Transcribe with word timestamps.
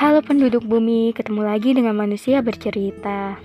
Halo 0.00 0.24
penduduk 0.24 0.64
bumi, 0.64 1.12
ketemu 1.12 1.44
lagi 1.44 1.76
dengan 1.76 1.92
manusia 1.92 2.40
bercerita. 2.40 3.36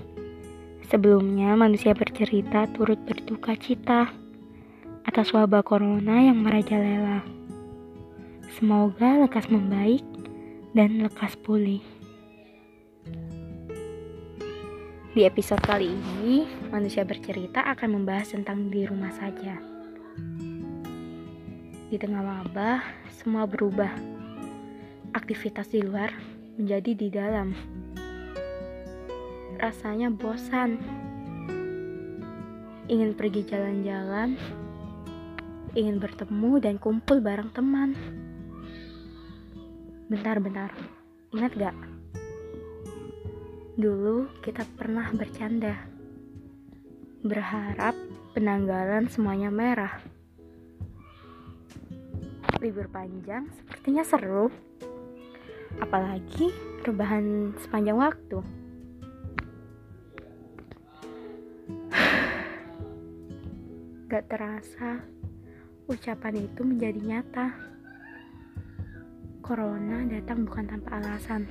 Sebelumnya, 0.88 1.52
manusia 1.52 1.92
bercerita 1.92 2.64
turut 2.72 2.96
berduka 3.04 3.52
cita 3.60 4.08
atas 5.04 5.36
wabah 5.36 5.60
corona 5.60 6.16
yang 6.24 6.40
merajalela. 6.40 7.20
Semoga 8.56 9.20
lekas 9.20 9.52
membaik 9.52 10.00
dan 10.72 11.04
lekas 11.04 11.36
pulih. 11.44 11.84
Di 15.12 15.28
episode 15.28 15.60
kali 15.60 15.92
ini, 15.92 16.48
manusia 16.72 17.04
bercerita 17.04 17.68
akan 17.68 18.00
membahas 18.00 18.32
tentang 18.32 18.72
di 18.72 18.88
rumah 18.88 19.12
saja. 19.12 19.60
Di 21.92 22.00
tengah 22.00 22.24
wabah, 22.24 22.80
semua 23.12 23.44
berubah. 23.44 23.92
Aktivitas 25.12 25.68
di 25.68 25.84
luar 25.84 26.35
menjadi 26.56 26.92
di 26.96 27.08
dalam. 27.12 27.52
Rasanya 29.60 30.08
bosan. 30.08 30.80
Ingin 32.88 33.12
pergi 33.12 33.44
jalan-jalan, 33.44 34.40
ingin 35.76 36.00
bertemu 36.00 36.52
dan 36.64 36.80
kumpul 36.80 37.20
bareng 37.20 37.52
teman. 37.52 37.92
Bentar-bentar, 40.08 40.72
ingat 41.34 41.52
gak? 41.58 41.76
Dulu 43.76 44.40
kita 44.40 44.64
pernah 44.78 45.12
bercanda, 45.12 45.76
berharap 47.20 47.92
penanggalan 48.32 49.10
semuanya 49.12 49.52
merah. 49.52 50.00
Libur 52.62 52.88
panjang 52.88 53.50
sepertinya 53.52 54.06
seru, 54.06 54.48
apalagi 55.80 56.52
rebahan 56.86 57.52
sepanjang 57.60 57.98
waktu. 57.98 58.38
Gak 64.10 64.24
terasa, 64.30 65.02
ucapan 65.90 66.46
itu 66.46 66.62
menjadi 66.62 67.00
nyata. 67.02 67.50
Corona 69.42 70.06
datang 70.10 70.46
bukan 70.46 70.66
tanpa 70.66 70.98
alasan. 70.98 71.46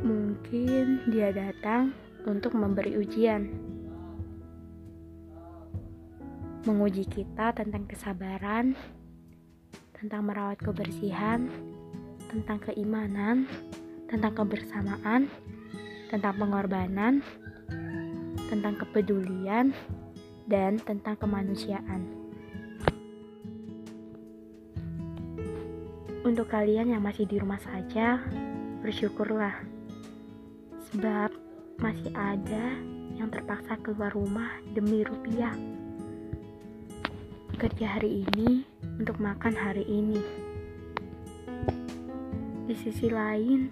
Mungkin 0.00 1.12
dia 1.12 1.28
datang 1.28 1.92
untuk 2.24 2.56
memberi 2.56 2.96
ujian, 2.96 3.52
menguji 6.64 7.04
kita 7.04 7.52
tentang 7.52 7.84
kesabaran, 7.84 8.72
tentang 9.92 10.24
merawat 10.24 10.56
kebersihan, 10.56 11.52
tentang 12.30 12.62
keimanan, 12.62 13.50
tentang 14.06 14.32
kebersamaan, 14.38 15.26
tentang 16.06 16.34
pengorbanan, 16.38 17.26
tentang 18.46 18.78
kepedulian, 18.78 19.74
dan 20.46 20.78
tentang 20.82 21.18
kemanusiaan. 21.18 22.06
Untuk 26.22 26.46
kalian 26.46 26.94
yang 26.94 27.02
masih 27.02 27.26
di 27.26 27.42
rumah 27.42 27.58
saja, 27.58 28.22
bersyukurlah, 28.82 29.66
sebab 30.90 31.34
masih 31.82 32.12
ada 32.14 32.78
yang 33.18 33.32
terpaksa 33.32 33.74
keluar 33.82 34.14
rumah 34.14 34.54
demi 34.70 35.02
rupiah. 35.02 35.54
Kerja 37.58 37.98
hari 37.98 38.24
ini 38.24 38.62
untuk 39.00 39.18
makan 39.20 39.52
hari 39.52 39.84
ini. 39.84 40.49
Di 42.70 42.78
sisi 42.78 43.10
lain, 43.10 43.66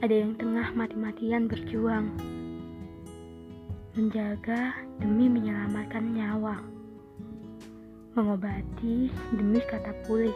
ada 0.00 0.16
yang 0.16 0.32
tengah 0.32 0.72
mati-matian 0.72 1.44
berjuang, 1.44 2.08
menjaga 3.92 4.80
demi 4.96 5.28
menyelamatkan 5.28 6.08
nyawa, 6.16 6.64
mengobati 8.16 9.12
demi 9.36 9.60
kata 9.60 9.92
pulih, 10.08 10.32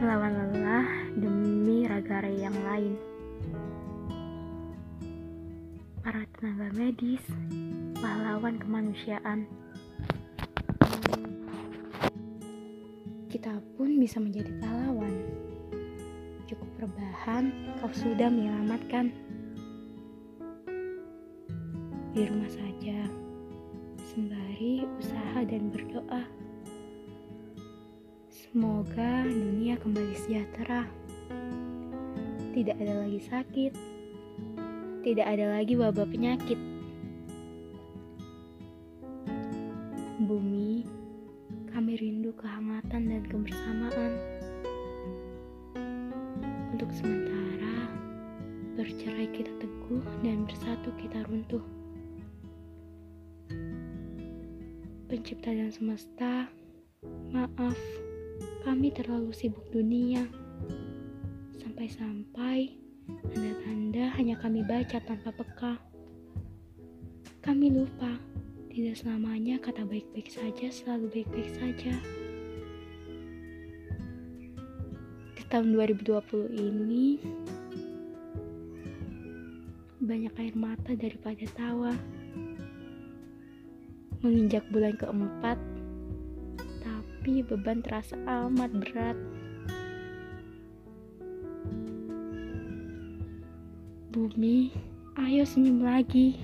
melawan 0.00 0.56
lelah 0.56 0.88
demi 1.20 1.84
raga 1.84 2.24
yang 2.24 2.56
lain. 2.64 2.96
Para 6.00 6.24
tenaga 6.40 6.72
medis, 6.72 7.20
pahlawan 8.00 8.56
kemanusiaan. 8.56 9.44
Kita 13.28 13.52
pun 13.76 14.00
bisa 14.00 14.16
menjadi 14.16 14.48
pahlawan. 14.64 15.51
Rebahan, 16.82 17.78
kau 17.78 17.94
sudah 17.94 18.26
menyelamatkan. 18.26 19.14
Di 22.10 22.26
rumah 22.26 22.50
saja, 22.50 23.06
sembari 24.10 24.82
usaha 24.98 25.46
dan 25.46 25.70
berdoa. 25.70 26.26
Semoga 28.34 29.22
dunia 29.30 29.78
kembali 29.78 30.10
sejahtera. 30.26 30.90
Tidak 32.50 32.74
ada 32.74 33.06
lagi 33.06 33.30
sakit, 33.30 33.72
tidak 35.06 35.26
ada 35.38 35.54
lagi 35.54 35.78
wabah 35.78 36.10
penyakit. 36.10 36.58
Bumi, 40.18 40.82
kami 41.70 41.94
rindu 41.94 42.34
kehangatan 42.34 43.06
dan 43.06 43.22
kebersamaan. 43.30 44.41
Untuk 46.82 46.98
sementara, 46.98 47.94
bercerai 48.74 49.30
kita 49.30 49.54
teguh 49.62 50.02
dan 50.26 50.42
bersatu 50.42 50.90
kita 50.98 51.22
runtuh. 51.30 51.62
Pencipta 55.06 55.54
dan 55.54 55.70
semesta, 55.70 56.50
maaf, 57.30 57.78
kami 58.66 58.90
terlalu 58.90 59.30
sibuk 59.30 59.62
dunia. 59.70 60.26
Sampai-sampai 61.62 62.74
tanda-tanda 63.30 64.18
hanya 64.18 64.34
kami 64.42 64.66
baca 64.66 64.98
tanpa 65.06 65.30
peka. 65.30 65.78
Kami 67.46 67.78
lupa 67.78 68.10
tidak 68.74 68.98
selamanya 68.98 69.54
kata 69.62 69.86
baik-baik 69.86 70.34
saja 70.34 70.66
selalu 70.66 71.14
baik-baik 71.14 71.46
saja. 71.62 71.94
Tahun 75.52 75.76
2020 75.76 76.48
ini, 76.48 77.20
banyak 80.00 80.32
air 80.40 80.56
mata 80.56 80.96
daripada 80.96 81.44
tawa. 81.52 81.92
Menginjak 84.24 84.64
bulan 84.72 84.96
keempat, 84.96 85.60
tapi 86.80 87.44
beban 87.44 87.84
terasa 87.84 88.16
amat 88.24 88.72
berat. 88.80 89.18
Bumi, 94.08 94.72
ayo 95.20 95.44
senyum 95.44 95.84
lagi. 95.84 96.40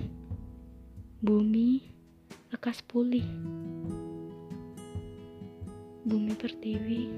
Bumi, 1.24 1.80
lekas 2.52 2.84
pulih. 2.84 3.24
Bumi 6.04 6.36
Pertiwi 6.36 7.08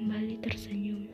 kembali 0.00 0.40
tersenyum. 0.40 1.12